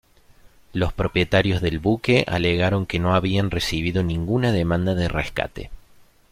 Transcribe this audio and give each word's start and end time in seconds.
Los 0.73 0.93
propietarios 0.93 1.61
del 1.61 1.77
buque 1.77 2.25
alegaron 2.27 2.87
que 2.87 2.97
no 2.97 3.13
habían 3.13 3.51
recibido 3.51 4.01
ninguna 4.01 4.51
demanda 4.51 4.95
de 4.95 5.07
rescate. 5.07 5.69